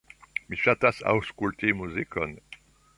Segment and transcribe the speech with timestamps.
[0.53, 2.39] Mi ŝatas aŭskulti muzikon.